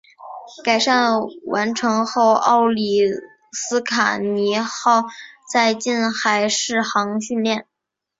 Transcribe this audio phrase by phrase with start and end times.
[0.63, 0.95] 改建
[1.45, 3.01] 完成后奥里
[3.53, 5.03] 斯卡尼号
[5.53, 7.67] 在近海试航训练。